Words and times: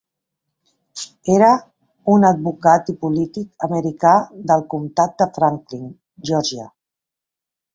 Era 1.33 1.49
un 2.13 2.25
advocat 2.31 2.89
i 2.93 2.97
polític 3.05 3.67
americà 3.67 4.15
del 4.53 4.67
comtat 4.75 5.15
de 5.23 5.29
Franklin, 5.37 5.85
Georgia. 6.31 6.67